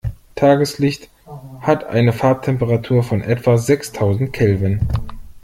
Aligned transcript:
Tageslicht 0.33 1.11
hat 1.59 1.83
eine 1.83 2.11
Farbtemperatur 2.11 3.03
von 3.03 3.21
etwa 3.21 3.59
sechstausend 3.59 4.33
Kelvin. 4.33 4.79